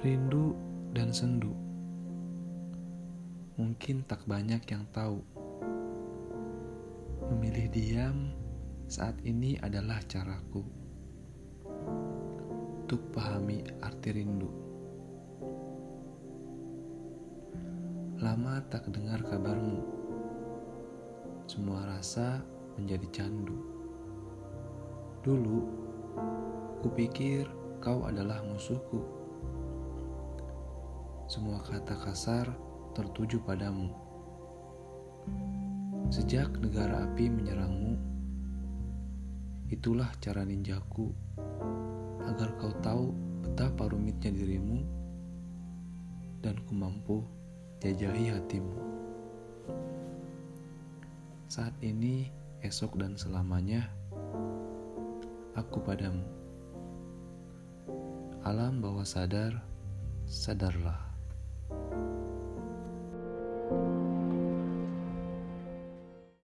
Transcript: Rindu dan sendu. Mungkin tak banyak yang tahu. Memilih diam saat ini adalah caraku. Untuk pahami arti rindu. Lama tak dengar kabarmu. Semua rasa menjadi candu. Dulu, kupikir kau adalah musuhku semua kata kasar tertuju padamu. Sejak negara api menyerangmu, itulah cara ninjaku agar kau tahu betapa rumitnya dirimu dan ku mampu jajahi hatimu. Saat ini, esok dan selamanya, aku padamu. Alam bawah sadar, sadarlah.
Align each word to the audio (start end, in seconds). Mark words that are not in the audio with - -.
Rindu 0.00 0.56
dan 0.96 1.12
sendu. 1.12 1.52
Mungkin 3.60 4.00
tak 4.08 4.24
banyak 4.24 4.64
yang 4.72 4.88
tahu. 4.96 5.20
Memilih 7.28 7.68
diam 7.68 8.32
saat 8.88 9.12
ini 9.28 9.60
adalah 9.60 10.00
caraku. 10.08 10.64
Untuk 12.80 13.12
pahami 13.12 13.60
arti 13.84 14.16
rindu. 14.16 14.48
Lama 18.24 18.56
tak 18.72 18.88
dengar 18.88 19.20
kabarmu. 19.20 19.84
Semua 21.44 21.84
rasa 21.84 22.40
menjadi 22.80 23.20
candu. 23.20 23.60
Dulu, 25.20 25.60
kupikir 26.80 27.44
kau 27.84 28.08
adalah 28.08 28.40
musuhku 28.48 29.19
semua 31.30 31.62
kata 31.62 31.94
kasar 31.94 32.50
tertuju 32.90 33.38
padamu. 33.46 33.94
Sejak 36.10 36.58
negara 36.58 37.06
api 37.06 37.30
menyerangmu, 37.30 37.94
itulah 39.70 40.10
cara 40.18 40.42
ninjaku 40.42 41.14
agar 42.26 42.50
kau 42.58 42.74
tahu 42.82 43.14
betapa 43.46 43.94
rumitnya 43.94 44.34
dirimu 44.34 44.82
dan 46.42 46.58
ku 46.66 46.74
mampu 46.74 47.22
jajahi 47.78 48.34
hatimu. 48.34 48.74
Saat 51.46 51.78
ini, 51.78 52.26
esok 52.58 52.98
dan 52.98 53.14
selamanya, 53.14 53.86
aku 55.54 55.78
padamu. 55.78 56.26
Alam 58.42 58.82
bawah 58.82 59.06
sadar, 59.06 59.62
sadarlah. 60.26 61.09